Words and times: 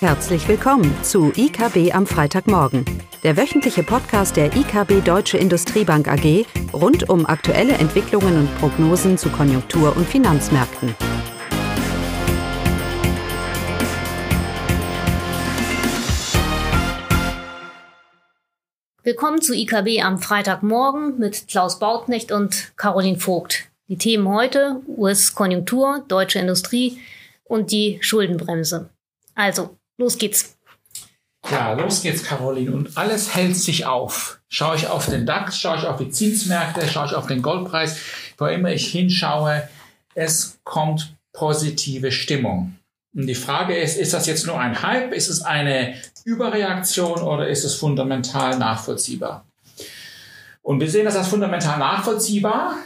Herzlich 0.00 0.46
willkommen 0.46 0.94
zu 1.02 1.32
IKB 1.34 1.94
am 1.94 2.06
Freitagmorgen, 2.06 2.84
der 3.22 3.38
wöchentliche 3.38 3.82
Podcast 3.82 4.36
der 4.36 4.54
IKB 4.54 5.02
Deutsche 5.02 5.38
Industriebank 5.38 6.06
AG 6.06 6.44
rund 6.74 7.08
um 7.08 7.24
aktuelle 7.24 7.72
Entwicklungen 7.72 8.40
und 8.40 8.58
Prognosen 8.58 9.16
zu 9.16 9.30
Konjunktur- 9.30 9.96
und 9.96 10.06
Finanzmärkten. 10.06 10.94
Willkommen 19.02 19.40
zu 19.40 19.54
IKB 19.54 20.02
am 20.02 20.18
Freitagmorgen 20.18 21.18
mit 21.18 21.48
Klaus 21.48 21.78
Bautnecht 21.78 22.32
und 22.32 22.76
Caroline 22.76 23.18
Vogt. 23.18 23.70
Die 23.88 23.96
Themen 23.96 24.28
heute 24.28 24.82
US-Konjunktur, 24.86 26.04
deutsche 26.06 26.38
Industrie 26.38 27.00
und 27.44 27.72
die 27.72 27.96
Schuldenbremse. 28.02 28.90
Also, 29.34 29.78
los 29.98 30.18
geht's. 30.18 30.56
Ja, 31.50 31.72
los 31.72 32.02
geht's, 32.02 32.24
Caroline. 32.24 32.72
Und 32.72 32.96
alles 32.96 33.34
hält 33.34 33.56
sich 33.56 33.86
auf. 33.86 34.40
Schaue 34.48 34.76
ich 34.76 34.88
auf 34.88 35.06
den 35.06 35.26
DAX, 35.26 35.60
schaue 35.60 35.78
ich 35.78 35.86
auf 35.86 35.98
die 35.98 36.10
Zinsmärkte, 36.10 36.88
schaue 36.88 37.06
ich 37.06 37.14
auf 37.14 37.26
den 37.26 37.42
Goldpreis, 37.42 37.98
wo 38.38 38.46
immer 38.46 38.72
ich 38.72 38.88
hinschaue, 38.88 39.68
es 40.14 40.58
kommt 40.64 41.16
positive 41.32 42.10
Stimmung. 42.10 42.76
Und 43.14 43.26
die 43.26 43.34
Frage 43.34 43.76
ist, 43.76 43.96
ist 43.96 44.12
das 44.12 44.26
jetzt 44.26 44.46
nur 44.46 44.58
ein 44.58 44.82
Hype? 44.82 45.12
Ist 45.12 45.28
es 45.28 45.42
eine 45.42 45.94
Überreaktion 46.24 47.20
oder 47.20 47.48
ist 47.48 47.64
es 47.64 47.74
fundamental 47.74 48.58
nachvollziehbar? 48.58 49.46
Und 50.62 50.80
wir 50.80 50.90
sehen 50.90 51.04
das 51.04 51.16
als 51.16 51.28
fundamental 51.28 51.78
nachvollziehbar, 51.78 52.76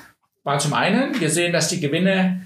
weil 0.45 0.61
zum 0.61 0.75
einen, 0.75 1.19
wir 1.21 1.31
sehen, 1.31 1.53
dass 1.53 1.69
die 1.69 1.81
Gewinne 1.81 2.43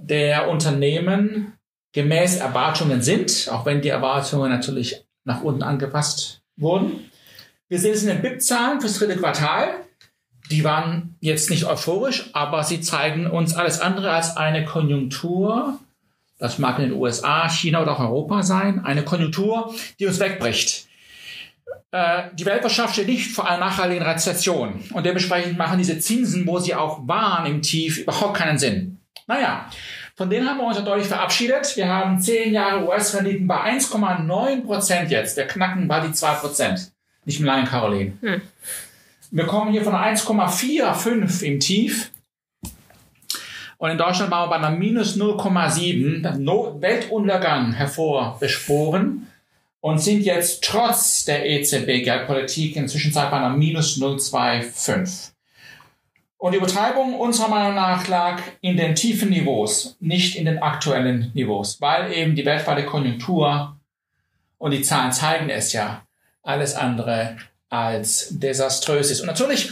der 0.00 0.48
Unternehmen 0.48 1.52
gemäß 1.92 2.36
Erwartungen 2.36 3.02
sind, 3.02 3.48
auch 3.50 3.66
wenn 3.66 3.80
die 3.80 3.88
Erwartungen 3.88 4.50
natürlich 4.50 5.04
nach 5.24 5.42
unten 5.42 5.62
angepasst 5.62 6.42
wurden. 6.56 7.10
Wir 7.68 7.78
sehen 7.78 7.94
es 7.94 8.02
in 8.02 8.08
den 8.08 8.22
BIP-Zahlen 8.22 8.80
fürs 8.80 8.98
dritte 8.98 9.16
Quartal. 9.16 9.74
Die 10.50 10.64
waren 10.64 11.16
jetzt 11.20 11.50
nicht 11.50 11.66
euphorisch, 11.66 12.30
aber 12.32 12.64
sie 12.64 12.80
zeigen 12.80 13.26
uns 13.28 13.54
alles 13.54 13.80
andere 13.80 14.10
als 14.10 14.36
eine 14.36 14.64
Konjunktur. 14.64 15.78
Das 16.38 16.58
mag 16.58 16.78
in 16.78 16.90
den 16.90 16.98
USA, 16.98 17.48
China 17.48 17.82
oder 17.82 17.92
auch 17.92 18.00
Europa 18.00 18.42
sein. 18.42 18.84
Eine 18.84 19.04
Konjunktur, 19.04 19.72
die 20.00 20.06
uns 20.06 20.18
wegbricht. 20.18 20.88
Äh, 21.92 22.22
die 22.34 22.46
Weltwirtschaft 22.46 22.94
steht 22.94 23.08
nicht 23.08 23.30
vor 23.30 23.48
einer 23.48 23.58
nachhaltigen 23.58 24.02
Rezession. 24.02 24.82
Und 24.92 25.06
dementsprechend 25.06 25.58
machen 25.58 25.78
diese 25.78 25.98
Zinsen, 25.98 26.46
wo 26.46 26.58
sie 26.58 26.74
auch 26.74 27.06
waren 27.06 27.46
im 27.46 27.62
Tief, 27.62 27.98
überhaupt 27.98 28.36
keinen 28.36 28.58
Sinn. 28.58 28.98
Naja, 29.26 29.70
von 30.14 30.28
denen 30.30 30.48
haben 30.48 30.58
wir 30.58 30.66
uns 30.66 30.76
ja 30.76 30.82
deutlich 30.82 31.08
verabschiedet. 31.08 31.76
Wir 31.76 31.88
haben 31.88 32.20
zehn 32.20 32.52
Jahre 32.52 32.86
US-Renditen 32.86 33.46
bei 33.46 33.56
1,9 33.56 34.64
Prozent 34.64 35.10
jetzt. 35.10 35.36
Der 35.36 35.46
Knacken 35.46 35.88
war 35.88 36.06
die 36.06 36.12
2 36.12 36.34
Prozent. 36.34 36.92
Nicht 37.24 37.40
im 37.40 37.46
Line, 37.46 37.64
Caroline. 37.64 38.12
Hm. 38.20 38.42
Wir 39.30 39.46
kommen 39.46 39.72
hier 39.72 39.82
von 39.82 39.94
1,45 39.94 41.42
im 41.44 41.60
Tief. 41.60 42.10
Und 43.78 43.90
in 43.90 43.98
Deutschland 43.98 44.30
waren 44.30 44.50
wir 44.50 44.58
bei 44.58 44.66
einer 44.66 44.76
minus 44.76 45.16
0,7, 45.16 46.82
Weltuntergang 46.82 47.72
hervorbeschworen 47.72 49.26
und 49.80 49.98
sind 49.98 50.22
jetzt 50.22 50.64
trotz 50.64 51.24
der 51.24 51.46
EZB-Geldpolitik 51.48 52.76
inzwischen 52.76 53.14
bei 53.14 53.30
einer 53.30 53.56
minus 53.56 53.98
0,25. 53.98 55.30
Und 56.40 56.52
die 56.52 56.56
Übertreibung 56.56 57.20
unserer 57.20 57.48
Meinung 57.48 57.74
nach 57.74 58.08
lag 58.08 58.40
in 58.62 58.78
den 58.78 58.94
tiefen 58.94 59.28
Niveaus, 59.28 59.98
nicht 60.00 60.36
in 60.36 60.46
den 60.46 60.62
aktuellen 60.62 61.30
Niveaus, 61.34 61.82
weil 61.82 62.14
eben 62.14 62.34
die 62.34 62.46
weltweite 62.46 62.86
Konjunktur 62.86 63.76
und 64.56 64.70
die 64.70 64.80
Zahlen 64.80 65.12
zeigen 65.12 65.50
es 65.50 65.74
ja, 65.74 66.00
alles 66.42 66.74
andere 66.74 67.36
als 67.68 68.30
desaströs 68.30 69.10
ist. 69.10 69.20
Und 69.20 69.26
natürlich, 69.26 69.68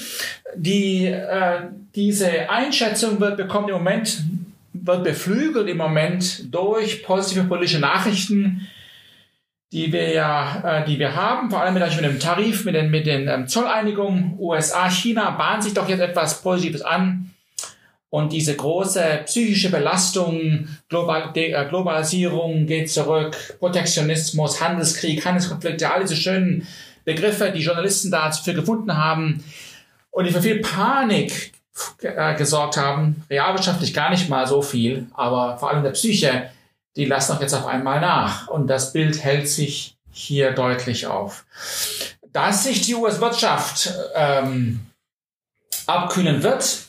die, 0.56 1.06
äh, 1.06 1.62
diese 1.94 2.50
Einschätzung 2.50 3.18
wird 3.18 3.38
bekommen 3.38 3.70
im 3.70 3.76
Moment, 3.76 4.24
wird 4.74 5.04
beflügelt 5.04 5.70
im 5.70 5.78
Moment 5.78 6.52
durch 6.54 7.02
positive 7.02 7.44
politische 7.44 7.80
Nachrichten, 7.80 8.68
die 9.72 9.92
wir 9.92 10.12
ja, 10.12 10.80
äh, 10.80 10.86
die 10.86 10.98
wir 10.98 11.14
haben, 11.14 11.50
vor 11.50 11.60
allem 11.60 11.74
mit, 11.74 11.82
mit 11.96 12.04
dem 12.04 12.20
Tarif, 12.20 12.64
mit 12.64 12.74
den, 12.74 12.90
mit 12.90 13.06
den 13.06 13.28
ähm, 13.28 13.48
Zolleinigungen 13.48 14.36
USA, 14.38 14.90
China, 14.90 15.30
bahnt 15.30 15.62
sich 15.62 15.74
doch 15.74 15.88
jetzt 15.88 16.00
etwas 16.00 16.40
Positives 16.40 16.82
an. 16.82 17.30
Und 18.10 18.32
diese 18.32 18.56
große 18.56 19.22
psychische 19.26 19.70
Belastung, 19.70 20.66
Global, 20.88 21.32
De, 21.34 21.52
äh, 21.52 21.66
Globalisierung 21.68 22.66
geht 22.66 22.90
zurück, 22.90 23.36
Protektionismus, 23.58 24.62
Handelskrieg, 24.62 25.24
Handelskonflikte, 25.26 25.90
all 25.90 26.00
diese 26.00 26.16
schönen 26.16 26.66
Begriffe, 27.04 27.52
die 27.54 27.60
Journalisten 27.60 28.10
dafür 28.10 28.54
gefunden 28.54 28.96
haben 28.96 29.44
und 30.10 30.26
die 30.26 30.32
für 30.32 30.40
viel 30.40 30.60
Panik 30.60 31.52
äh, 32.02 32.34
gesorgt 32.34 32.78
haben, 32.78 33.24
realwirtschaftlich 33.28 33.92
gar 33.92 34.10
nicht 34.10 34.30
mal 34.30 34.46
so 34.46 34.62
viel, 34.62 35.06
aber 35.12 35.58
vor 35.58 35.70
allem 35.70 35.82
der 35.82 35.90
Psyche, 35.90 36.50
die 36.98 37.04
lassen 37.04 37.36
auch 37.36 37.40
jetzt 37.40 37.54
auf 37.54 37.66
einmal 37.66 38.00
nach. 38.00 38.48
Und 38.48 38.66
das 38.66 38.92
Bild 38.92 39.22
hält 39.22 39.48
sich 39.48 39.96
hier 40.10 40.50
deutlich 40.50 41.06
auf. 41.06 41.46
Dass 42.32 42.64
sich 42.64 42.82
die 42.82 42.96
US-Wirtschaft 42.96 43.94
ähm, 44.14 44.80
abkühlen 45.86 46.42
wird, 46.42 46.80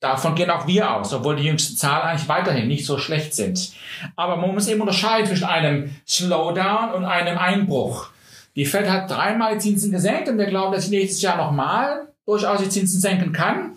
davon 0.00 0.34
gehen 0.34 0.50
auch 0.50 0.66
wir 0.66 0.92
aus, 0.92 1.14
obwohl 1.14 1.36
die 1.36 1.44
jüngsten 1.44 1.76
Zahlen 1.76 2.08
eigentlich 2.08 2.28
weiterhin 2.28 2.66
nicht 2.66 2.84
so 2.84 2.98
schlecht 2.98 3.32
sind. 3.32 3.72
Aber 4.16 4.36
man 4.36 4.52
muss 4.52 4.66
eben 4.66 4.80
unterscheiden 4.80 5.28
zwischen 5.28 5.46
einem 5.46 5.96
Slowdown 6.06 6.92
und 6.94 7.04
einem 7.04 7.38
Einbruch. 7.38 8.10
Die 8.56 8.66
Fed 8.66 8.90
hat 8.90 9.08
dreimal 9.08 9.54
die 9.54 9.60
Zinsen 9.60 9.92
gesenkt 9.92 10.28
und 10.28 10.36
wir 10.36 10.46
glauben, 10.46 10.72
dass 10.72 10.86
sie 10.86 10.96
nächstes 10.96 11.22
Jahr 11.22 11.36
nochmal 11.36 12.08
durchaus 12.26 12.60
die 12.60 12.68
Zinsen 12.68 13.00
senken 13.00 13.32
kann 13.32 13.76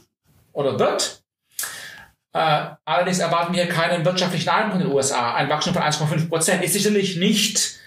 oder 0.53 0.79
wird. 0.79 1.20
Äh, 2.33 2.65
allerdings 2.85 3.19
erwarten 3.19 3.53
wir 3.53 3.67
keinen 3.67 4.05
wirtschaftlichen 4.05 4.49
Einbruch 4.49 4.79
in 4.79 4.85
den 4.85 4.93
USA. 4.93 5.33
Ein 5.33 5.49
Wachstum 5.49 5.73
von 5.73 5.83
1,5 5.83 6.29
Prozent 6.29 6.63
ist 6.63 6.73
sicherlich 6.73 7.17
nicht 7.17 7.79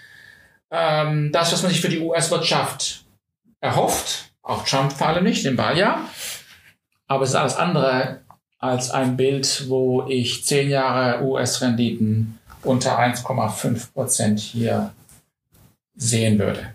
ähm, 0.71 1.33
das, 1.33 1.53
was 1.53 1.63
man 1.63 1.71
sich 1.71 1.81
für 1.81 1.89
die 1.89 2.01
US-Wirtschaft 2.01 3.05
erhofft. 3.61 4.33
Auch 4.43 4.65
Trump 4.65 4.93
vor 4.93 5.09
allem 5.09 5.25
nicht, 5.25 5.47
im 5.47 5.57
Wahljahr. 5.57 6.09
Aber 7.07 7.25
es 7.25 7.31
ist 7.31 7.37
alles 7.37 7.57
andere 7.57 8.21
als 8.59 8.91
ein 8.91 9.17
Bild, 9.17 9.69
wo 9.69 10.07
ich 10.09 10.45
zehn 10.45 10.69
Jahre 10.69 11.23
US-Renditen 11.25 12.39
unter 12.63 12.99
1,5 12.99 13.93
Prozent 13.93 14.41
hier 14.41 14.93
sehen 15.95 16.39
würde. 16.39 16.75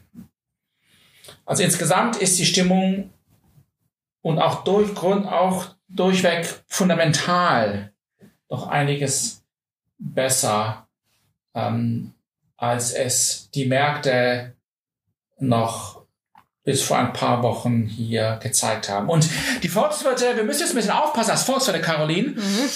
Also 1.46 1.64
insgesamt 1.64 2.16
ist 2.18 2.38
die 2.38 2.46
Stimmung 2.46 3.10
und 4.22 4.40
auch 4.40 4.64
durch 4.64 4.94
Grund, 4.94 5.26
auch 5.28 5.66
durchweg 5.90 6.48
fundamental 6.68 7.92
doch 8.48 8.68
einiges 8.68 9.44
besser, 9.98 10.88
ähm, 11.54 12.14
als 12.58 12.92
es 12.92 13.50
die 13.54 13.66
Märkte 13.66 14.56
noch 15.40 16.00
bis 16.64 16.84
vor 16.84 16.98
ein 16.98 17.14
paar 17.14 17.42
Wochen 17.42 17.86
hier 17.86 18.40
gezeigt 18.44 18.90
haben. 18.90 19.10
Und 19.10 19.28
die 19.64 19.70
Volkswirte, 19.70 20.36
wir 20.36 20.44
müssen 20.44 20.62
jetzt 20.62 20.72
ein 20.72 20.76
bisschen 20.76 20.92
aufpassen 20.92 21.32
als 21.32 21.44
Volkswirte, 21.44 21.82
Caroline, 21.82 22.30
mhm. 22.30 22.70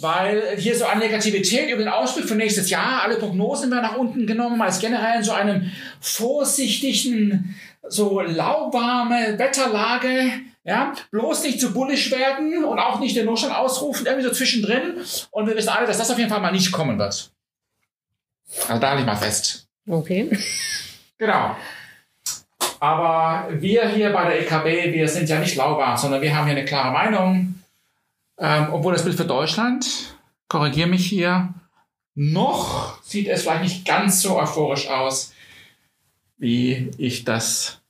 weil 0.00 0.56
hier 0.58 0.76
so 0.76 0.86
eine 0.86 1.00
Negativität 1.00 1.70
über 1.70 1.78
den 1.78 1.88
Ausblick 1.88 2.28
für 2.28 2.34
nächstes 2.34 2.68
Jahr, 2.68 3.02
alle 3.02 3.16
Prognosen 3.16 3.70
werden 3.70 3.82
nach 3.82 3.96
unten 3.96 4.26
genommen, 4.26 4.60
als 4.60 4.80
generell 4.80 5.18
in 5.18 5.24
so 5.24 5.32
einem 5.32 5.70
vorsichtigen, 6.00 7.54
so 7.88 8.20
lauwarme 8.20 9.38
Wetterlage, 9.38 10.30
ja, 10.68 10.92
bloß 11.10 11.44
nicht 11.44 11.60
zu 11.60 11.72
bullisch 11.72 12.10
werden 12.10 12.62
und 12.62 12.78
auch 12.78 13.00
nicht 13.00 13.16
den 13.16 13.24
Notstand 13.24 13.54
ausrufen, 13.54 14.04
irgendwie 14.04 14.26
so 14.26 14.34
zwischendrin. 14.34 14.96
Und 15.30 15.46
wir 15.46 15.56
wissen 15.56 15.70
alle, 15.70 15.86
dass 15.86 15.96
das 15.96 16.10
auf 16.10 16.18
jeden 16.18 16.28
Fall 16.28 16.42
mal 16.42 16.52
nicht 16.52 16.72
kommen 16.72 16.98
wird. 16.98 17.32
Also 18.68 18.80
da 18.80 18.98
ich 18.98 19.06
mal 19.06 19.16
fest. 19.16 19.66
Okay. 19.88 20.30
Genau. 21.16 21.56
Aber 22.80 23.48
wir 23.50 23.88
hier 23.88 24.12
bei 24.12 24.24
der 24.24 24.42
EKB, 24.42 24.92
wir 24.92 25.08
sind 25.08 25.28
ja 25.28 25.38
nicht 25.38 25.56
lauwarm, 25.56 25.96
sondern 25.96 26.20
wir 26.20 26.36
haben 26.36 26.46
hier 26.46 26.56
eine 26.56 26.66
klare 26.66 26.92
Meinung. 26.92 27.62
Ähm, 28.38 28.68
obwohl 28.70 28.92
das 28.92 29.04
Bild 29.04 29.16
für 29.16 29.24
Deutschland, 29.24 30.14
korrigiere 30.48 30.88
mich 30.88 31.06
hier, 31.06 31.54
noch 32.14 33.02
sieht 33.02 33.26
es 33.26 33.42
vielleicht 33.42 33.62
nicht 33.62 33.86
ganz 33.86 34.20
so 34.20 34.38
euphorisch 34.38 34.88
aus, 34.88 35.32
wie 36.36 36.90
ich 36.98 37.24
das 37.24 37.80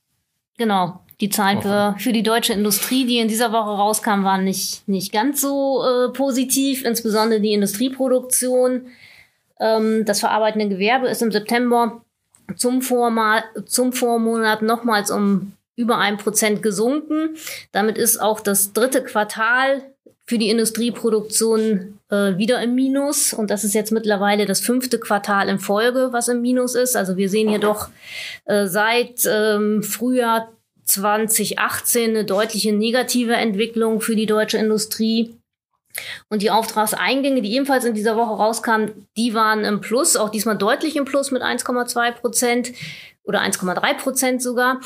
Genau. 0.57 1.01
Die 1.21 1.29
Zahlen 1.29 1.61
für, 1.61 1.95
für 1.97 2.13
die 2.13 2.23
deutsche 2.23 2.53
Industrie, 2.53 3.05
die 3.05 3.17
in 3.17 3.27
dieser 3.27 3.51
Woche 3.51 3.71
rauskamen, 3.71 4.23
waren 4.23 4.45
nicht, 4.45 4.87
nicht 4.87 5.11
ganz 5.11 5.41
so 5.41 5.83
äh, 5.83 6.09
positiv, 6.09 6.85
insbesondere 6.85 7.41
die 7.41 7.53
Industrieproduktion. 7.53 8.87
Ähm, 9.59 10.05
das 10.05 10.21
verarbeitende 10.21 10.69
Gewerbe 10.69 11.09
ist 11.09 11.21
im 11.21 11.31
September 11.31 12.01
zum, 12.55 12.81
Vormal, 12.81 13.43
zum 13.65 13.91
Vormonat 13.91 14.61
nochmals 14.61 15.11
um 15.11 15.53
über 15.75 15.97
ein 15.97 16.17
Prozent 16.17 16.63
gesunken. 16.63 17.35
Damit 17.71 17.97
ist 17.97 18.21
auch 18.21 18.39
das 18.39 18.73
dritte 18.73 19.03
Quartal 19.03 19.83
für 20.25 20.37
die 20.37 20.49
Industrieproduktion 20.49 21.99
äh, 22.09 22.37
wieder 22.37 22.61
im 22.61 22.75
Minus. 22.75 23.33
Und 23.33 23.49
das 23.49 23.63
ist 23.63 23.73
jetzt 23.73 23.91
mittlerweile 23.91 24.45
das 24.45 24.61
fünfte 24.61 24.99
Quartal 24.99 25.49
in 25.49 25.59
Folge, 25.59 26.09
was 26.11 26.27
im 26.27 26.41
Minus 26.41 26.75
ist. 26.75 26.95
Also 26.95 27.17
wir 27.17 27.29
sehen 27.29 27.49
hier 27.49 27.59
doch 27.59 27.89
äh, 28.45 28.67
seit 28.67 29.25
ähm, 29.25 29.83
Frühjahr 29.83 30.49
2018 30.89 32.09
eine 32.09 32.25
deutliche 32.25 32.73
negative 32.73 33.33
Entwicklung 33.33 34.01
für 34.01 34.15
die 34.15 34.25
deutsche 34.25 34.57
Industrie. 34.57 35.35
Und 36.29 36.41
die 36.41 36.51
Auftragseingänge, 36.51 37.41
die 37.41 37.53
ebenfalls 37.53 37.85
in 37.85 37.93
dieser 37.93 38.15
Woche 38.15 38.33
rauskamen, 38.33 39.07
die 39.17 39.33
waren 39.33 39.65
im 39.65 39.81
Plus, 39.81 40.15
auch 40.15 40.29
diesmal 40.29 40.57
deutlich 40.57 40.95
im 40.95 41.05
Plus 41.05 41.31
mit 41.31 41.41
1,2 41.41 42.11
Prozent 42.11 42.71
oder 43.23 43.41
1,3 43.41 43.93
Prozent 43.95 44.41
sogar. 44.41 44.81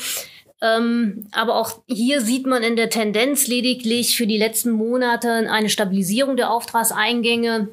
Ähm, 0.60 1.26
aber 1.32 1.56
auch 1.56 1.82
hier 1.86 2.20
sieht 2.20 2.46
man 2.46 2.62
in 2.62 2.76
der 2.76 2.90
Tendenz 2.90 3.46
lediglich 3.46 4.16
für 4.16 4.26
die 4.26 4.38
letzten 4.38 4.70
Monate 4.70 5.30
eine 5.30 5.68
Stabilisierung 5.68 6.36
der 6.36 6.50
Auftragseingänge. 6.50 7.68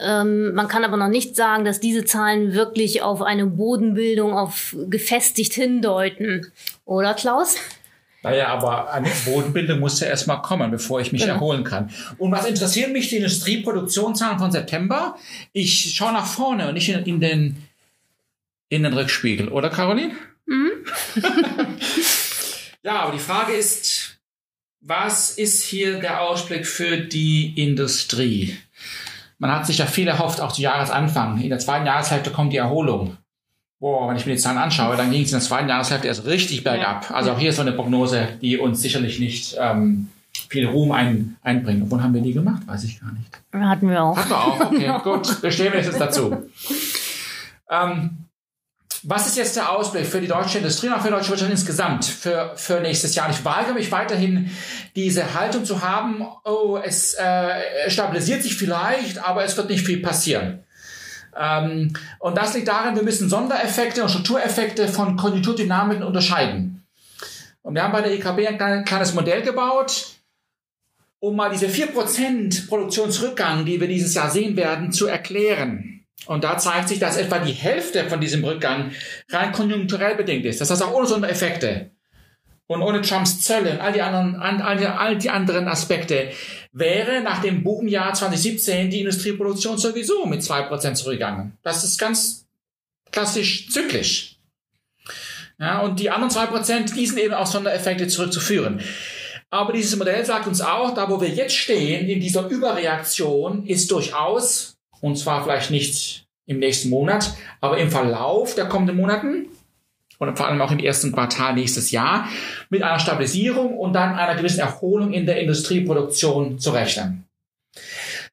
Ähm, 0.00 0.54
man 0.54 0.68
kann 0.68 0.84
aber 0.84 0.96
noch 0.96 1.08
nicht 1.08 1.36
sagen, 1.36 1.64
dass 1.64 1.80
diese 1.80 2.04
Zahlen 2.04 2.54
wirklich 2.54 3.02
auf 3.02 3.22
eine 3.22 3.46
Bodenbildung, 3.46 4.32
auf 4.32 4.76
gefestigt 4.88 5.54
hindeuten. 5.54 6.52
Oder 6.84 7.14
Klaus? 7.14 7.56
Naja, 8.22 8.48
aber 8.48 8.92
eine 8.92 9.10
Bodenbildung 9.24 9.80
muss 9.80 10.00
ja 10.00 10.08
erstmal 10.08 10.42
kommen, 10.42 10.70
bevor 10.70 11.00
ich 11.00 11.10
mich 11.10 11.22
genau. 11.22 11.34
erholen 11.34 11.64
kann. 11.64 11.90
Und 12.18 12.32
was 12.32 12.44
interessiert 12.44 12.92
mich, 12.92 13.08
die 13.08 13.16
Industrieproduktionszahlen 13.16 14.38
von 14.38 14.52
September? 14.52 15.16
Ich 15.52 15.94
schaue 15.94 16.12
nach 16.12 16.26
vorne 16.26 16.68
und 16.68 16.74
nicht 16.74 16.90
in, 16.90 17.04
in 17.04 17.20
den, 17.20 17.68
in 18.68 18.82
den 18.82 18.92
Rückspiegel, 18.92 19.48
oder 19.48 19.70
Caroline? 19.70 20.12
Mhm. 20.44 20.70
ja, 22.82 23.00
aber 23.00 23.12
die 23.12 23.18
Frage 23.18 23.54
ist, 23.54 24.18
was 24.80 25.30
ist 25.30 25.62
hier 25.62 25.98
der 25.98 26.20
Ausblick 26.20 26.66
für 26.66 26.98
die 26.98 27.54
Industrie? 27.62 28.56
Man 29.40 29.50
hat 29.50 29.66
sich 29.66 29.78
ja 29.78 29.86
viel 29.86 30.06
erhofft, 30.06 30.40
auch 30.42 30.52
zu 30.52 30.60
Jahresanfang. 30.60 31.40
In 31.40 31.48
der 31.48 31.58
zweiten 31.58 31.86
Jahreshälfte 31.86 32.30
kommt 32.30 32.52
die 32.52 32.58
Erholung. 32.58 33.16
Boah, 33.78 34.06
wenn 34.08 34.16
ich 34.16 34.26
mir 34.26 34.34
die 34.34 34.38
Zahlen 34.38 34.58
anschaue, 34.58 34.96
dann 34.96 35.10
ging 35.10 35.22
es 35.22 35.32
in 35.32 35.38
der 35.38 35.46
zweiten 35.46 35.66
Jahreshälfte 35.66 36.08
erst 36.08 36.26
richtig 36.26 36.62
bergab. 36.62 37.10
Also 37.10 37.32
auch 37.32 37.38
hier 37.38 37.48
ist 37.48 37.56
so 37.56 37.62
eine 37.62 37.72
Prognose, 37.72 38.28
die 38.42 38.58
uns 38.58 38.82
sicherlich 38.82 39.18
nicht 39.18 39.56
ähm, 39.58 40.10
viel 40.50 40.66
Ruhm 40.66 40.92
ein, 40.92 41.36
einbringt. 41.42 41.82
Obwohl 41.82 42.02
haben 42.02 42.12
wir 42.12 42.20
die 42.20 42.34
gemacht, 42.34 42.60
weiß 42.66 42.84
ich 42.84 43.00
gar 43.00 43.10
nicht. 43.12 43.40
Hatten 43.50 43.88
wir 43.88 44.02
auch. 44.02 44.18
Hatten 44.18 44.28
wir 44.28 44.38
auch, 44.38 44.60
okay, 44.60 44.92
gut. 45.02 45.42
Wir 45.42 45.50
stehen 45.50 45.72
jetzt 45.72 45.98
dazu. 45.98 46.36
Ähm, 47.70 48.10
was 49.02 49.26
ist 49.26 49.36
jetzt 49.36 49.56
der 49.56 49.70
Ausblick 49.70 50.06
für 50.06 50.20
die 50.20 50.26
deutsche 50.26 50.58
Industrie 50.58 50.88
und 50.88 50.94
auch 50.94 51.00
für 51.00 51.08
die 51.08 51.14
deutsche 51.14 51.30
Wirtschaft 51.30 51.50
insgesamt 51.50 52.04
für, 52.04 52.52
für 52.56 52.80
nächstes 52.80 53.14
Jahr? 53.14 53.30
Ich 53.30 53.44
weigere 53.44 53.74
mich 53.74 53.90
weiterhin, 53.90 54.50
diese 54.94 55.34
Haltung 55.34 55.64
zu 55.64 55.82
haben, 55.82 56.26
oh, 56.44 56.78
es 56.82 57.14
äh, 57.14 57.88
stabilisiert 57.88 58.42
sich 58.42 58.56
vielleicht, 58.56 59.24
aber 59.24 59.44
es 59.44 59.56
wird 59.56 59.70
nicht 59.70 59.86
viel 59.86 60.02
passieren. 60.02 60.64
Ähm, 61.38 61.92
und 62.18 62.36
das 62.36 62.54
liegt 62.54 62.68
darin, 62.68 62.96
wir 62.96 63.02
müssen 63.02 63.28
Sondereffekte 63.28 64.02
und 64.02 64.10
Struktureffekte 64.10 64.88
von 64.88 65.16
Konjunkturdynamiken 65.16 66.04
unterscheiden. 66.04 66.84
Und 67.62 67.74
wir 67.74 67.82
haben 67.82 67.92
bei 67.92 68.02
der 68.02 68.12
EKB 68.12 68.48
ein 68.48 68.84
kleines 68.84 69.14
Modell 69.14 69.42
gebaut, 69.42 70.16
um 71.20 71.36
mal 71.36 71.50
diese 71.50 71.66
4% 71.66 72.68
Produktionsrückgang, 72.68 73.64
die 73.64 73.80
wir 73.80 73.88
dieses 73.88 74.14
Jahr 74.14 74.30
sehen 74.30 74.56
werden, 74.56 74.92
zu 74.92 75.06
erklären. 75.06 75.89
Und 76.26 76.44
da 76.44 76.58
zeigt 76.58 76.88
sich, 76.88 76.98
dass 76.98 77.16
etwa 77.16 77.38
die 77.38 77.52
Hälfte 77.52 78.08
von 78.08 78.20
diesem 78.20 78.44
Rückgang 78.44 78.92
rein 79.30 79.52
konjunkturell 79.52 80.16
bedingt 80.16 80.44
ist. 80.44 80.60
Das 80.60 80.70
heißt 80.70 80.82
auch 80.82 80.92
ohne 80.92 81.06
so 81.06 81.14
eine 81.14 81.28
Effekte. 81.28 81.90
Und 82.66 82.82
ohne 82.82 83.00
Trumps 83.00 83.40
Zölle 83.40 83.72
und 83.72 83.80
all 83.80 83.92
die 83.92 84.02
anderen, 84.02 84.36
all 84.40 84.76
die, 84.76 84.86
all 84.86 85.18
die 85.18 85.30
anderen 85.30 85.66
Aspekte 85.66 86.30
wäre 86.72 87.20
nach 87.20 87.42
dem 87.42 87.64
Boomjahr 87.64 88.14
2017 88.14 88.90
die 88.90 89.00
Industrieproduktion 89.00 89.76
sowieso 89.76 90.24
mit 90.26 90.44
zwei 90.44 90.62
Prozent 90.62 90.96
zurückgegangen. 90.96 91.58
Das 91.62 91.82
ist 91.82 91.98
ganz 91.98 92.46
klassisch 93.10 93.70
zyklisch. 93.70 94.36
Ja, 95.58 95.80
und 95.80 95.98
die 95.98 96.10
anderen 96.10 96.30
zwei 96.30 96.46
Prozent, 96.46 96.96
die 96.96 97.06
sind 97.06 97.18
eben 97.18 97.34
auf 97.34 97.48
Sondereffekte 97.48 98.06
zurückzuführen. 98.06 98.80
Aber 99.50 99.72
dieses 99.72 99.96
Modell 99.96 100.24
sagt 100.24 100.46
uns 100.46 100.60
auch, 100.60 100.94
da 100.94 101.10
wo 101.10 101.20
wir 101.20 101.28
jetzt 101.28 101.56
stehen, 101.56 102.08
in 102.08 102.20
dieser 102.20 102.48
Überreaktion, 102.48 103.66
ist 103.66 103.90
durchaus 103.90 104.78
und 105.00 105.16
zwar 105.16 105.42
vielleicht 105.42 105.70
nicht 105.70 106.26
im 106.46 106.58
nächsten 106.58 106.90
Monat, 106.90 107.34
aber 107.60 107.78
im 107.78 107.90
Verlauf 107.90 108.54
der 108.54 108.66
kommenden 108.66 108.96
Monaten 108.96 109.46
und 110.18 110.36
vor 110.36 110.46
allem 110.46 110.60
auch 110.60 110.70
im 110.70 110.78
ersten 110.78 111.12
Quartal 111.12 111.54
nächstes 111.54 111.90
Jahr 111.90 112.28
mit 112.68 112.82
einer 112.82 112.98
Stabilisierung 112.98 113.76
und 113.78 113.94
dann 113.94 114.16
einer 114.16 114.36
gewissen 114.36 114.60
Erholung 114.60 115.12
in 115.12 115.26
der 115.26 115.40
Industrieproduktion 115.40 116.58
zu 116.58 116.70
rechnen. 116.70 117.24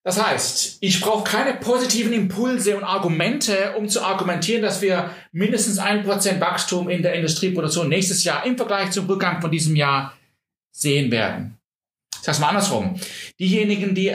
Das 0.04 0.22
heißt, 0.24 0.78
ich 0.82 1.02
brauche 1.02 1.30
keine 1.30 1.54
positiven 1.56 2.14
Impulse 2.14 2.78
und 2.78 2.84
Argumente, 2.84 3.74
um 3.78 3.90
zu 3.90 4.02
argumentieren, 4.02 4.62
dass 4.62 4.82
wir 4.82 5.12
mindestens 5.32 5.80
ein 5.80 6.04
Prozent 6.04 6.40
Wachstum 6.40 6.90
in 6.90 7.02
der 7.02 7.14
Industrieproduktion 7.14 7.90
nächstes 7.90 8.24
Jahr 8.24 8.46
im 8.46 8.58
Vergleich 8.58 8.92
zum 8.92 9.06
Rückgang 9.08 9.42
von 9.42 9.52
diesem 9.52 9.76
Jahr 9.76 10.14
sehen 10.72 11.12
werden. 11.12 11.58
Das 12.20 12.30
heißt 12.30 12.42
mal 12.42 12.50
andersrum. 12.50 13.00
Diejenigen, 13.40 13.96
die 13.96 14.14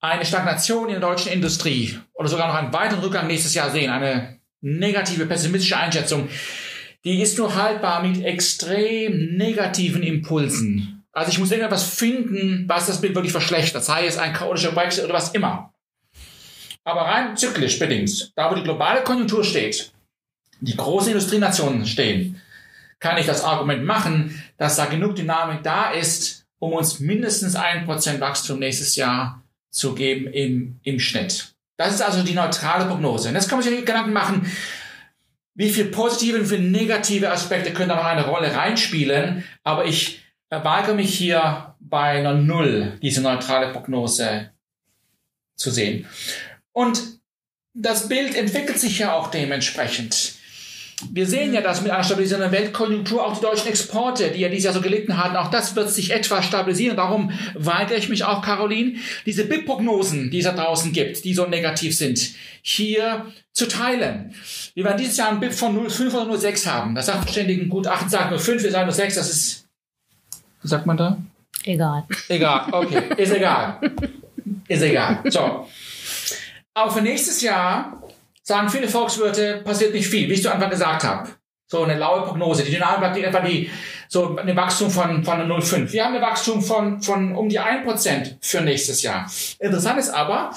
eine 0.00 0.24
Stagnation 0.24 0.86
in 0.86 1.00
der 1.00 1.00
deutschen 1.00 1.32
Industrie 1.32 1.98
oder 2.14 2.28
sogar 2.28 2.48
noch 2.48 2.54
einen 2.54 2.72
weiteren 2.72 3.00
Rückgang 3.00 3.26
nächstes 3.26 3.54
Jahr 3.54 3.70
sehen, 3.70 3.90
eine 3.90 4.38
negative, 4.60 5.26
pessimistische 5.26 5.76
Einschätzung, 5.76 6.28
die 7.04 7.20
ist 7.22 7.38
nur 7.38 7.54
haltbar 7.54 8.02
mit 8.02 8.24
extrem 8.24 9.36
negativen 9.36 10.02
Impulsen. 10.02 11.04
Also 11.12 11.30
ich 11.30 11.38
muss 11.38 11.50
irgendetwas 11.50 11.88
finden, 11.88 12.64
was 12.68 12.86
das 12.86 13.00
Bild 13.00 13.14
wirklich 13.14 13.32
verschlechtert, 13.32 13.84
sei 13.84 14.06
es 14.06 14.18
ein 14.18 14.32
chaotischer 14.32 14.72
Brexit 14.72 15.04
oder 15.04 15.14
was 15.14 15.30
immer. 15.30 15.72
Aber 16.84 17.02
rein 17.02 17.36
zyklisch 17.36 17.78
bedingt, 17.78 18.32
da 18.36 18.50
wo 18.50 18.54
die 18.54 18.62
globale 18.62 19.02
Konjunktur 19.02 19.44
steht, 19.44 19.92
die 20.60 20.76
großen 20.76 21.12
Industrienationen 21.12 21.86
stehen, 21.86 22.40
kann 22.98 23.18
ich 23.18 23.26
das 23.26 23.44
Argument 23.44 23.84
machen, 23.84 24.42
dass 24.56 24.76
da 24.76 24.86
genug 24.86 25.16
Dynamik 25.16 25.62
da 25.62 25.90
ist, 25.90 26.46
um 26.58 26.72
uns 26.72 26.98
mindestens 26.98 27.54
ein 27.54 27.84
Prozent 27.84 28.20
Wachstum 28.20 28.58
nächstes 28.58 28.96
Jahr 28.96 29.42
zu 29.70 29.94
geben 29.94 30.32
im, 30.32 30.80
im 30.82 30.98
Schnitt. 31.00 31.54
Das 31.76 31.94
ist 31.94 32.02
also 32.02 32.22
die 32.22 32.34
neutrale 32.34 32.86
Prognose. 32.86 33.28
Und 33.28 33.34
jetzt 33.34 33.48
kann 33.48 33.58
man 33.58 33.68
sich 33.68 33.78
Gedanken 33.78 34.12
machen, 34.12 34.50
wie 35.54 35.70
viel 35.70 35.86
positive 35.86 36.38
und 36.38 36.44
wie 36.44 36.56
viele 36.56 36.68
negative 36.68 37.30
Aspekte 37.30 37.72
können 37.72 37.88
da 37.88 37.96
noch 37.96 38.04
eine 38.04 38.26
Rolle 38.26 38.54
reinspielen. 38.54 39.44
Aber 39.62 39.84
ich 39.84 40.22
weigere 40.50 40.94
mich 40.94 41.14
hier 41.14 41.74
bei 41.80 42.18
einer 42.18 42.34
Null, 42.34 42.98
diese 43.02 43.20
neutrale 43.20 43.72
Prognose 43.72 44.50
zu 45.56 45.70
sehen. 45.70 46.06
Und 46.72 47.20
das 47.74 48.08
Bild 48.08 48.34
entwickelt 48.34 48.78
sich 48.78 48.98
ja 48.98 49.14
auch 49.14 49.30
dementsprechend. 49.30 50.34
Wir 51.10 51.26
sehen 51.26 51.54
ja, 51.54 51.60
dass 51.60 51.82
mit 51.82 51.92
einer 51.92 52.02
stabilisierenden 52.02 52.50
Weltkonjunktur 52.50 53.24
auch 53.24 53.36
die 53.36 53.42
deutschen 53.42 53.68
Exporte, 53.68 54.32
die 54.32 54.40
ja 54.40 54.48
dieses 54.48 54.64
Jahr 54.64 54.74
so 54.74 54.80
gelitten 54.80 55.16
hatten, 55.16 55.36
auch 55.36 55.48
das 55.48 55.76
wird 55.76 55.90
sich 55.90 56.10
etwa 56.10 56.42
stabilisieren. 56.42 56.96
Darum 56.96 57.30
weigere 57.54 57.96
ich 57.96 58.08
mich 58.08 58.24
auch, 58.24 58.42
Caroline, 58.42 58.96
diese 59.24 59.44
BIP-Prognosen, 59.44 60.30
die 60.30 60.38
es 60.38 60.44
da 60.44 60.52
draußen 60.52 60.92
gibt, 60.92 61.24
die 61.24 61.34
so 61.34 61.46
negativ 61.46 61.96
sind, 61.96 62.30
hier 62.62 63.26
zu 63.52 63.68
teilen. 63.68 64.34
Wir 64.74 64.84
werden 64.84 64.98
dieses 64.98 65.16
Jahr 65.16 65.30
ein 65.30 65.38
BIP 65.38 65.52
von 65.52 65.76
0,5 65.78 66.14
oder 66.14 66.34
0,6 66.34 66.66
haben. 66.66 66.94
Das 66.96 67.06
Sachverständigen 67.06 67.68
Gutachten 67.68 68.08
sagen 68.08 68.30
nur 68.30 68.40
5, 68.40 68.64
wir 68.64 68.70
sagen 68.72 68.86
nur 68.86 68.94
6, 68.94 69.14
das 69.14 69.30
ist, 69.30 69.68
wie 70.62 70.68
sagt 70.68 70.86
man 70.86 70.96
da? 70.96 71.18
Egal. 71.62 72.04
Egal, 72.28 72.66
okay, 72.72 73.02
ist 73.16 73.32
egal. 73.32 73.78
Ist 74.68 74.82
egal. 74.82 75.20
So. 75.28 75.66
Aber 76.74 76.90
für 76.90 77.00
nächstes 77.00 77.40
Jahr 77.40 78.02
sagen 78.48 78.70
viele 78.70 78.88
Volkswirte, 78.88 79.60
passiert 79.62 79.92
nicht 79.92 80.06
viel, 80.06 80.26
wie 80.28 80.32
ich 80.32 80.42
zu 80.42 80.50
Anfang 80.50 80.70
gesagt 80.70 81.04
habe. 81.04 81.28
So 81.66 81.82
eine 81.82 81.98
laue 81.98 82.22
Prognose. 82.22 82.64
Die 82.64 82.70
Dynamik 82.72 83.12
bleibt 83.12 83.18
etwa 83.18 83.40
die, 83.40 83.68
so 84.08 84.38
eine 84.38 84.56
Wachstum 84.56 84.90
von, 84.90 85.22
von 85.22 85.38
0,5. 85.40 85.92
Wir 85.92 86.06
haben 86.06 86.14
eine 86.14 86.24
Wachstum 86.24 86.62
von, 86.62 87.02
von 87.02 87.36
um 87.36 87.50
die 87.50 87.60
1% 87.60 88.36
für 88.40 88.62
nächstes 88.62 89.02
Jahr. 89.02 89.30
Interessant 89.58 89.98
ist 89.98 90.08
aber, 90.08 90.52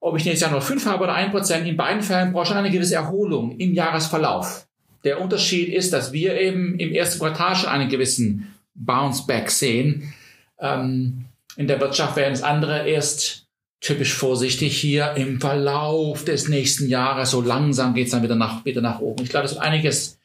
ob 0.00 0.16
ich 0.16 0.24
nächstes 0.24 0.50
Jahr 0.50 0.60
0,5 0.60 0.86
habe 0.86 1.04
oder 1.04 1.14
1%, 1.14 1.62
in 1.62 1.76
beiden 1.76 2.02
Fällen 2.02 2.32
brauche 2.32 2.42
ich 2.42 2.48
schon 2.48 2.58
eine 2.58 2.72
gewisse 2.72 2.96
Erholung 2.96 3.56
im 3.58 3.72
Jahresverlauf. 3.72 4.66
Der 5.04 5.20
Unterschied 5.20 5.72
ist, 5.72 5.92
dass 5.92 6.12
wir 6.12 6.40
eben 6.40 6.76
im 6.80 6.92
ersten 6.92 7.20
Quartal 7.20 7.54
schon 7.54 7.68
einen 7.68 7.88
gewissen 7.88 8.52
Bounce 8.74 9.24
Back 9.28 9.52
sehen. 9.52 10.12
Ähm, 10.58 11.26
in 11.56 11.68
der 11.68 11.80
Wirtschaft 11.80 12.16
werden 12.16 12.34
es 12.34 12.42
andere 12.42 12.88
erst 12.88 13.47
typisch 13.80 14.14
vorsichtig 14.14 14.76
hier 14.78 15.12
im 15.14 15.40
Verlauf 15.40 16.24
des 16.24 16.48
nächsten 16.48 16.88
Jahres. 16.88 17.30
So 17.30 17.40
langsam 17.40 17.94
geht's 17.94 18.10
dann 18.10 18.22
wieder 18.22 18.34
nach, 18.34 18.64
wieder 18.64 18.80
nach 18.80 19.00
oben. 19.00 19.22
Ich 19.22 19.30
glaube, 19.30 19.46
es 19.46 19.52
wird 19.52 19.62
einiges 19.62 20.18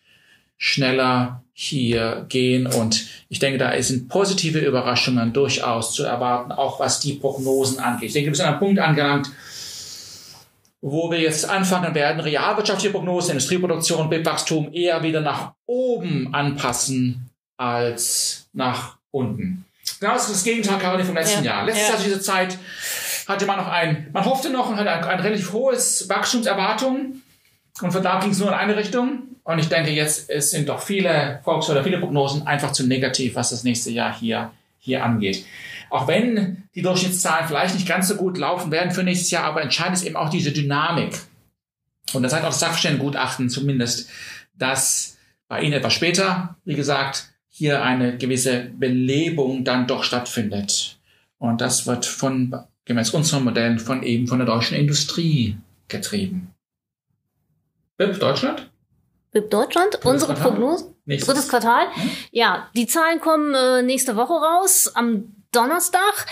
schneller 0.58 1.44
hier 1.54 2.26
gehen 2.30 2.66
und 2.66 3.06
ich 3.30 3.38
denke, 3.38 3.60
da 3.60 3.80
sind 3.82 4.08
positive 4.08 4.60
Überraschungen 4.60 5.34
durchaus 5.34 5.94
zu 5.94 6.04
erwarten, 6.04 6.52
auch 6.52 6.80
was 6.80 7.00
die 7.00 7.14
Prognosen 7.14 7.80
angeht. 7.80 8.08
Ich 8.08 8.14
denke, 8.14 8.32
wir 8.32 8.36
sind 8.36 8.46
an 8.46 8.54
einem 8.54 8.60
Punkt 8.60 8.80
angelangt, 8.80 9.30
wo 10.82 11.12
wir 11.12 11.20
jetzt 11.20 11.48
anfangen 11.48 11.94
werden, 11.94 12.20
realwirtschaftliche 12.20 12.92
Prognosen, 12.92 13.32
Industrieproduktion, 13.32 14.10
BIP-Wachstum 14.10 14.74
eher 14.74 15.04
wieder 15.04 15.22
nach 15.22 15.54
oben 15.66 16.34
anpassen 16.34 17.30
als 17.58 18.48
nach 18.54 18.98
unten. 19.12 19.66
Genau, 20.00 20.14
das 20.14 20.24
ist 20.24 20.32
das 20.34 20.44
Gegenteil, 20.44 20.80
Caroline, 20.80 21.06
vom 21.06 21.16
letzten 21.16 21.44
Ja. 21.44 21.58
Jahr. 21.58 21.66
Letztes 21.66 21.84
Ja. 21.84 21.90
Jahr 21.90 21.98
zu 22.00 22.04
dieser 22.06 22.22
Zeit 22.22 22.58
hatte 23.28 23.46
man 23.46 23.58
noch 23.58 23.68
ein, 23.68 24.08
man 24.12 24.26
hoffte 24.26 24.50
noch 24.50 24.70
und 24.70 24.78
hatte 24.78 24.92
ein, 24.92 25.04
ein 25.04 25.20
relativ 25.20 25.54
hohes 25.54 26.08
Wachstumserwartung. 26.10 27.22
Und 27.82 27.92
von 27.92 28.04
da 28.04 28.20
ging 28.20 28.32
es 28.32 28.40
nur 28.40 28.50
in 28.50 28.54
eine 28.54 28.76
Richtung. 28.76 29.24
Und 29.44 29.60
ich 29.60 29.68
denke, 29.68 29.92
jetzt 29.92 30.28
sind 30.28 30.70
doch 30.70 30.82
viele 30.82 31.42
Volks- 31.44 31.70
oder 31.70 31.84
viele 31.84 32.00
Prognosen 32.00 32.48
einfach 32.48 32.72
zu 32.72 32.88
negativ, 32.88 33.36
was 33.36 33.50
das 33.50 33.64
nächste 33.64 33.92
Jahr 33.92 34.18
hier, 34.18 34.52
hier 34.80 35.04
angeht. 35.04 35.46
Auch 35.90 36.08
wenn 36.08 36.64
die 36.76 36.82
Durchschnittszahlen 36.82 37.48
vielleicht 37.48 37.76
nicht 37.76 37.88
ganz 37.88 38.08
so 38.08 38.16
gut 38.16 38.38
laufen 38.38 38.72
werden 38.72 38.92
für 38.92 39.04
nächstes 39.04 39.32
Jahr, 39.32 39.44
aber 39.44 39.62
entscheidend 39.62 39.98
ist 39.98 40.06
eben 40.06 40.16
auch 40.16 40.30
diese 40.30 40.52
Dynamik. 40.52 41.20
Und 42.14 42.24
das 42.24 42.32
sagt 42.32 42.44
auch 42.44 42.50
das 42.50 42.60
Sachverständigengutachten 42.60 43.50
zumindest, 43.50 44.10
dass 44.58 45.18
bei 45.48 45.62
Ihnen 45.62 45.74
etwas 45.74 45.94
später, 45.94 46.56
wie 46.66 46.76
gesagt, 46.76 47.34
hier 47.50 47.84
eine 47.84 48.18
gewisse 48.18 48.72
Belebung 48.76 49.64
dann 49.64 49.86
doch 49.88 50.04
stattfindet. 50.04 50.98
Und 51.38 51.62
das 51.62 51.86
wird 51.86 52.06
von, 52.06 52.56
gemäß 52.86 53.12
unseren 53.12 53.44
Modellen, 53.44 53.80
von 53.80 54.04
eben 54.04 54.28
von 54.28 54.40
der 54.40 54.48
deutschen 54.48 54.78
Industrie 54.78 55.58
getrieben. 55.88 56.54
BIP 57.98 58.20
Deutschland? 58.20 58.70
BIP 59.32 59.50
Deutschland, 59.50 60.00
unsere 60.04 60.34
Quartal? 60.34 60.52
Prognose. 60.52 60.94
Nächstes. 61.06 61.34
Drittes 61.34 61.50
Quartal. 61.50 61.88
Hm? 61.94 62.10
Ja, 62.32 62.70
die 62.76 62.88
Zahlen 62.88 63.20
kommen 63.20 63.54
äh, 63.54 63.82
nächste 63.82 64.16
Woche 64.16 64.34
raus, 64.34 64.92
am 64.94 65.36
Donnerstag. 65.52 66.26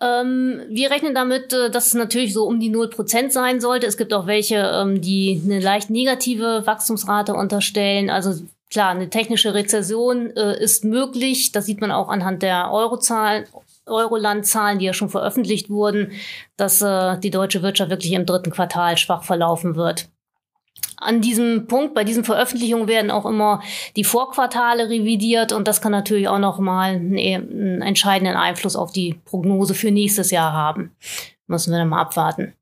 Ähm, 0.00 0.62
wir 0.68 0.90
rechnen 0.90 1.14
damit, 1.14 1.52
äh, 1.52 1.70
dass 1.70 1.88
es 1.88 1.94
natürlich 1.94 2.32
so 2.32 2.44
um 2.44 2.60
die 2.60 2.70
0% 2.70 3.30
sein 3.30 3.60
sollte. 3.60 3.86
Es 3.86 3.96
gibt 3.96 4.12
auch 4.12 4.26
welche, 4.26 4.56
ähm, 4.56 5.00
die 5.00 5.40
eine 5.44 5.60
leicht 5.60 5.90
negative 5.90 6.66
Wachstumsrate 6.66 7.34
unterstellen. 7.34 8.10
Also 8.10 8.42
klar, 8.70 8.90
eine 8.90 9.10
technische 9.10 9.54
Rezession 9.54 10.34
äh, 10.36 10.62
ist 10.62 10.84
möglich. 10.84 11.52
Das 11.52 11.66
sieht 11.66 11.80
man 11.80 11.90
auch 11.90 12.08
anhand 12.08 12.42
der 12.42 12.70
Eurozahlen. 12.72 13.46
Euroland-Zahlen, 13.86 14.78
die 14.78 14.86
ja 14.86 14.92
schon 14.92 15.08
veröffentlicht 15.08 15.70
wurden, 15.70 16.12
dass 16.56 16.82
äh, 16.82 17.18
die 17.18 17.30
deutsche 17.30 17.62
Wirtschaft 17.62 17.90
wirklich 17.90 18.12
im 18.12 18.26
dritten 18.26 18.50
Quartal 18.50 18.96
schwach 18.96 19.24
verlaufen 19.24 19.76
wird. 19.76 20.08
An 20.98 21.20
diesem 21.20 21.66
Punkt, 21.66 21.94
bei 21.94 22.04
diesen 22.04 22.24
Veröffentlichungen 22.24 22.88
werden 22.88 23.10
auch 23.10 23.26
immer 23.26 23.62
die 23.96 24.04
Vorquartale 24.04 24.88
revidiert 24.88 25.52
und 25.52 25.68
das 25.68 25.80
kann 25.80 25.92
natürlich 25.92 26.28
auch 26.28 26.38
noch 26.38 26.58
mal 26.58 26.94
einen, 26.94 27.18
einen 27.18 27.82
entscheidenden 27.82 28.36
Einfluss 28.36 28.76
auf 28.76 28.92
die 28.92 29.20
Prognose 29.24 29.74
für 29.74 29.90
nächstes 29.90 30.30
Jahr 30.30 30.52
haben. 30.52 30.96
Müssen 31.46 31.70
wir 31.70 31.78
dann 31.78 31.88
mal 31.88 32.00
abwarten. 32.00 32.54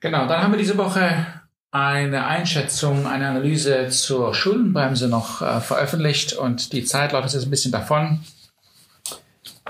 Genau, 0.00 0.26
dann 0.26 0.42
haben 0.42 0.52
wir 0.52 0.58
diese 0.58 0.78
Woche 0.78 1.26
eine 1.72 2.24
Einschätzung, 2.24 3.06
eine 3.06 3.28
Analyse 3.28 3.88
zur 3.88 4.32
Schuldenbremse 4.32 5.08
noch 5.08 5.42
äh, 5.42 5.60
veröffentlicht 5.60 6.32
und 6.32 6.72
die 6.72 6.84
Zeit 6.84 7.12
läuft 7.12 7.34
jetzt 7.34 7.44
ein 7.44 7.50
bisschen 7.50 7.72
davon. 7.72 8.20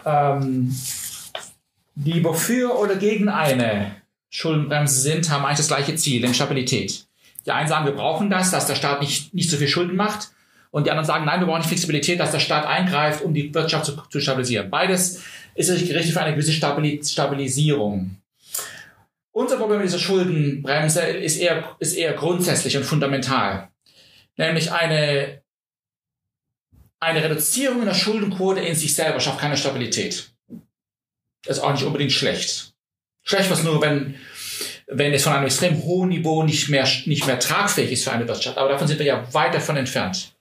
Ähm, 0.05 0.77
die 1.95 2.23
wofür 2.23 2.79
oder 2.79 2.97
gegen 2.97 3.29
eine 3.29 3.97
Schuldenbremse 4.31 5.01
sind, 5.01 5.31
haben 5.31 5.45
eigentlich 5.45 5.59
das 5.59 5.69
gleiche 5.69 5.95
Ziel, 5.95 6.21
nämlich 6.21 6.37
Stabilität. 6.37 7.07
Die 7.47 7.53
einen 7.53 7.69
sagen, 7.69 7.87
wir 7.87 7.95
brauchen 7.95 8.29
das, 8.29 8.51
dass 8.51 8.67
der 8.67 8.75
Staat 8.75 9.01
nicht, 9.01 9.33
nicht 9.33 9.51
so 9.51 9.57
viel 9.57 9.69
Schulden 9.69 9.97
macht. 9.97 10.31
Und 10.71 10.87
die 10.87 10.91
anderen 10.91 11.07
sagen, 11.07 11.25
nein, 11.25 11.41
wir 11.41 11.47
brauchen 11.47 11.63
die 11.63 11.69
Flexibilität, 11.69 12.21
dass 12.21 12.33
der 12.33 12.41
Staat 12.41 12.67
eingreift, 12.67 13.23
um 13.23 13.33
die 13.33 13.55
Wirtschaft 13.55 13.87
zu, 13.87 13.97
zu 14.11 14.21
stabilisieren. 14.21 14.69
Beides 14.69 15.23
ist 15.55 15.69
natürlich 15.69 15.89
gerichtet 15.89 16.13
für 16.13 16.21
eine 16.21 16.35
gewisse 16.35 16.53
Stabili 16.53 17.01
Stabilisierung. 17.03 18.17
Unser 19.33 19.57
Problem 19.57 19.79
mit 19.79 19.89
dieser 19.89 19.99
Schuldenbremse 19.99 21.01
ist 21.03 21.39
eher, 21.39 21.77
ist 21.79 21.97
eher 21.97 22.15
grundsätzlich 22.15 22.77
und 22.77 22.85
fundamental. 22.85 23.69
Nämlich 24.37 24.73
eine, 24.73 25.41
eine 27.01 27.23
Reduzierung 27.23 27.81
in 27.81 27.87
der 27.87 27.95
Schuldenquote 27.95 28.61
in 28.61 28.75
sich 28.75 28.95
selber 28.95 29.21
schafft 29.21 29.41
keine 29.41 29.57
Stabilität. 29.57 30.31
Das 31.45 31.59
ist 31.59 31.63
auch 31.63 31.73
nicht 31.73 31.85
unbedingt 31.85 32.13
schlecht. 32.13 32.75
Schlecht 33.23 33.51
was 33.51 33.63
nur, 33.63 33.81
wenn, 33.83 34.17
wenn 34.87 35.13
es 35.13 35.25
von 35.25 35.33
einem 35.33 35.47
extrem 35.47 35.83
hohen 35.83 36.09
Niveau 36.09 36.43
nicht 36.43 36.69
mehr, 36.69 36.89
nicht 37.07 37.27
mehr 37.27 37.39
tragfähig 37.39 37.93
ist 37.93 38.05
für 38.05 38.13
eine 38.13 38.27
Wirtschaft. 38.27 38.59
Aber 38.59 38.69
davon 38.69 38.89
sind 38.89 38.99
wir 38.99 39.07
ja 39.07 39.35
weit 39.35 39.55
davon 39.55 39.77
entfernt. 39.77 40.35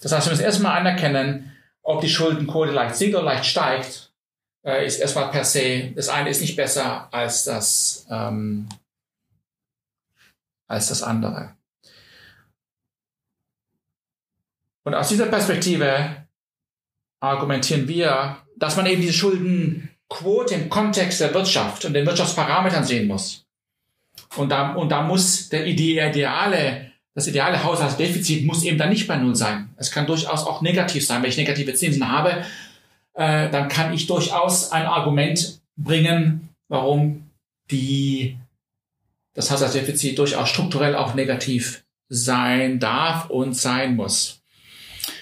Das 0.00 0.12
heißt, 0.12 0.26
wir 0.26 0.32
müssen 0.32 0.44
erstmal 0.44 0.78
anerkennen, 0.78 1.52
ob 1.82 2.00
die 2.00 2.08
Schuldenquote 2.08 2.72
leicht 2.72 2.96
sinkt 2.96 3.14
oder 3.14 3.24
leicht 3.24 3.46
steigt, 3.46 4.12
äh, 4.64 4.84
ist 4.86 4.98
erstmal 4.98 5.30
per 5.30 5.44
se, 5.44 5.92
das 5.94 6.08
eine 6.08 6.30
ist 6.30 6.40
nicht 6.40 6.56
besser 6.56 7.08
als 7.12 7.44
das, 7.44 8.06
ähm, 8.10 8.68
als 10.66 10.88
das 10.88 11.02
andere. 11.02 11.56
Und 14.86 14.94
aus 14.94 15.08
dieser 15.08 15.26
Perspektive 15.26 16.28
argumentieren 17.20 17.88
wir, 17.88 18.36
dass 18.56 18.76
man 18.76 18.86
eben 18.86 19.00
diese 19.00 19.14
Schuldenquote 19.14 20.54
im 20.54 20.70
Kontext 20.70 21.20
der 21.20 21.34
Wirtschaft 21.34 21.84
und 21.84 21.92
den 21.92 22.06
Wirtschaftsparametern 22.06 22.84
sehen 22.84 23.08
muss. 23.08 23.44
Und 24.36 24.50
da, 24.50 24.74
und 24.74 24.90
da 24.90 25.02
muss 25.02 25.48
der 25.48 25.66
ideale, 25.66 26.92
das 27.14 27.26
ideale 27.26 27.64
Haushaltsdefizit 27.64 28.46
muss 28.46 28.62
eben 28.62 28.78
dann 28.78 28.90
nicht 28.90 29.08
bei 29.08 29.16
Null 29.16 29.34
sein. 29.34 29.70
Es 29.76 29.90
kann 29.90 30.06
durchaus 30.06 30.46
auch 30.46 30.62
negativ 30.62 31.04
sein. 31.04 31.20
Wenn 31.20 31.30
ich 31.30 31.36
negative 31.36 31.74
Zinsen 31.74 32.08
habe, 32.08 32.44
äh, 33.14 33.50
dann 33.50 33.68
kann 33.68 33.92
ich 33.92 34.06
durchaus 34.06 34.70
ein 34.70 34.86
Argument 34.86 35.62
bringen, 35.76 36.50
warum 36.68 37.28
die, 37.72 38.36
das 39.34 39.50
Haushaltsdefizit 39.50 40.16
durchaus 40.16 40.48
strukturell 40.48 40.94
auch 40.94 41.14
negativ 41.14 41.84
sein 42.08 42.78
darf 42.78 43.30
und 43.30 43.54
sein 43.54 43.96
muss. 43.96 44.44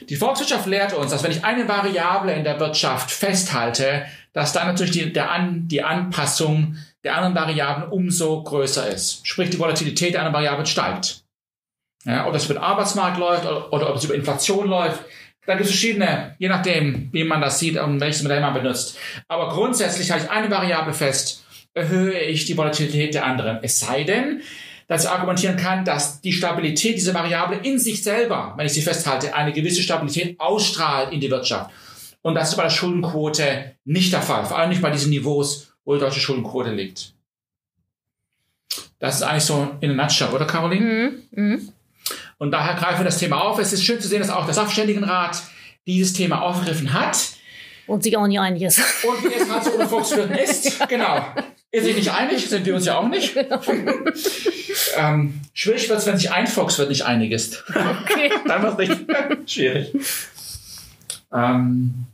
Die 0.08 0.16
Volkswirtschaft 0.16 0.66
lehrt 0.66 0.92
uns, 0.92 1.10
dass 1.10 1.22
wenn 1.22 1.30
ich 1.30 1.44
eine 1.44 1.68
Variable 1.68 2.32
in 2.32 2.44
der 2.44 2.60
Wirtschaft 2.60 3.10
festhalte, 3.10 4.04
dass 4.32 4.52
dann 4.52 4.66
natürlich 4.66 4.92
die, 4.92 5.12
der 5.12 5.30
An, 5.30 5.68
die 5.68 5.82
Anpassung 5.82 6.76
der 7.04 7.16
anderen 7.16 7.34
Variablen 7.34 7.90
umso 7.90 8.42
größer 8.42 8.88
ist. 8.88 9.26
Sprich, 9.26 9.50
die 9.50 9.58
Volatilität 9.58 10.14
der 10.14 10.20
anderen 10.20 10.34
Variablen 10.34 10.66
steigt. 10.66 11.22
Ja, 12.04 12.26
ob 12.26 12.32
das 12.32 12.44
über 12.44 12.54
den 12.54 12.62
Arbeitsmarkt 12.62 13.18
läuft 13.18 13.46
oder, 13.46 13.72
oder 13.72 13.90
ob 13.90 13.96
es 13.96 14.04
über 14.04 14.14
Inflation 14.14 14.68
läuft. 14.68 15.00
Da 15.46 15.54
gibt 15.54 15.66
es 15.66 15.70
verschiedene, 15.70 16.34
je 16.38 16.48
nachdem, 16.48 17.10
wie 17.12 17.24
man 17.24 17.40
das 17.40 17.58
sieht 17.58 17.76
und 17.76 18.00
welches 18.00 18.22
Modell 18.22 18.40
man 18.40 18.54
benutzt. 18.54 18.98
Aber 19.28 19.50
grundsätzlich 19.50 20.10
halte 20.10 20.26
ich 20.26 20.30
eine 20.30 20.50
Variable 20.50 20.94
fest, 20.94 21.44
erhöhe 21.74 22.18
ich 22.18 22.46
die 22.46 22.56
Volatilität 22.56 23.14
der 23.14 23.26
anderen. 23.26 23.58
Es 23.62 23.80
sei 23.80 24.04
denn, 24.04 24.40
dass 24.86 25.04
ich 25.04 25.10
argumentieren 25.10 25.56
kann, 25.56 25.84
dass 25.84 26.20
die 26.20 26.32
Stabilität 26.32 26.96
dieser 26.96 27.14
Variable 27.14 27.58
in 27.62 27.78
sich 27.78 28.02
selber, 28.02 28.54
wenn 28.56 28.66
ich 28.66 28.72
sie 28.72 28.82
festhalte, 28.82 29.34
eine 29.34 29.52
gewisse 29.52 29.82
Stabilität 29.82 30.38
ausstrahlt 30.38 31.12
in 31.12 31.20
die 31.20 31.30
Wirtschaft. 31.30 31.70
Und 32.22 32.34
das 32.34 32.50
ist 32.50 32.56
bei 32.56 32.62
der 32.62 32.70
Schuldenquote 32.70 33.76
nicht 33.84 34.12
der 34.12 34.22
Fall, 34.22 34.44
vor 34.44 34.58
allem 34.58 34.70
nicht 34.70 34.82
bei 34.82 34.90
diesen 34.90 35.10
Niveaus, 35.10 35.74
wo 35.84 35.94
die 35.94 36.00
deutsche 36.00 36.20
Schuldenquote 36.20 36.70
liegt. 36.70 37.12
Das 38.98 39.16
ist 39.16 39.22
eigentlich 39.22 39.44
so 39.44 39.76
in 39.80 39.90
a 39.90 40.04
nutshell, 40.04 40.28
oder 40.28 40.46
Caroline? 40.46 41.12
Mhm. 41.30 41.44
Mhm. 41.44 41.68
Und 42.38 42.50
daher 42.50 42.74
greifen 42.74 43.00
wir 43.00 43.04
das 43.04 43.18
Thema 43.18 43.42
auf. 43.42 43.58
Es 43.58 43.72
ist 43.72 43.84
schön 43.84 44.00
zu 44.00 44.08
sehen, 44.08 44.20
dass 44.20 44.30
auch 44.30 44.44
der 44.44 44.54
Sachverständigenrat 44.54 45.42
dieses 45.86 46.12
Thema 46.12 46.42
aufgegriffen 46.42 46.92
hat. 46.92 47.18
Und 47.86 48.02
sich 48.02 48.16
auch 48.16 48.26
nicht 48.26 48.40
einig 48.40 48.62
ist. 48.62 48.78
Und 49.04 49.22
wie 49.24 49.34
es 49.34 49.50
halt 49.50 49.64
so 49.64 49.72
unter 49.72 49.88
Volkswirten 49.88 50.36
ist, 50.36 50.80
genau. 50.88 51.26
Ist 51.74 51.86
sich 51.86 51.96
nicht 51.96 52.12
einig, 52.12 52.46
sind 52.48 52.64
wir 52.66 52.76
uns 52.76 52.86
ja 52.86 52.96
auch 52.96 53.08
nicht. 53.08 53.36
ähm, 54.96 55.40
schwierig 55.54 55.88
wird 55.88 55.98
es, 55.98 56.06
wenn 56.06 56.16
sich 56.16 56.30
ein 56.30 56.46
Volkswirt 56.46 56.88
nicht 56.88 57.04
einig 57.04 57.32
ist. 57.32 57.64
Okay. 57.68 58.30
Dann 58.46 58.62
wird 58.62 58.78
es 58.78 58.88
nicht 58.88 59.50
schwierig. 59.50 59.92
Ähm, 61.32 62.06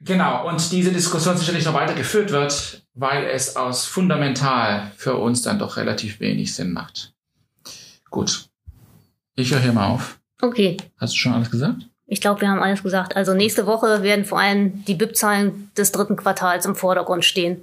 genau, 0.00 0.48
und 0.48 0.72
diese 0.72 0.90
Diskussion 0.90 1.36
sicherlich 1.36 1.66
noch 1.66 1.74
weiter 1.74 1.92
geführt 1.92 2.30
wird, 2.30 2.82
weil 2.94 3.24
es 3.26 3.56
aus 3.56 3.84
fundamental 3.84 4.90
für 4.96 5.16
uns 5.16 5.42
dann 5.42 5.58
doch 5.58 5.76
relativ 5.76 6.18
wenig 6.20 6.54
Sinn 6.54 6.72
macht. 6.72 7.12
Gut. 8.08 8.48
Ich 9.34 9.52
höre 9.52 9.60
hier 9.60 9.74
mal 9.74 9.88
auf. 9.88 10.18
Okay. 10.40 10.78
Hast 10.96 11.12
du 11.12 11.18
schon 11.18 11.34
alles 11.34 11.50
gesagt? 11.50 11.82
Ich 12.06 12.22
glaube, 12.22 12.40
wir 12.40 12.48
haben 12.48 12.62
alles 12.62 12.82
gesagt. 12.82 13.16
Also 13.16 13.34
nächste 13.34 13.66
Woche 13.66 14.02
werden 14.02 14.24
vor 14.24 14.40
allem 14.40 14.82
die 14.86 14.94
BIP-Zahlen 14.94 15.70
des 15.76 15.92
dritten 15.92 16.16
Quartals 16.16 16.64
im 16.64 16.74
Vordergrund 16.74 17.26
stehen. 17.26 17.62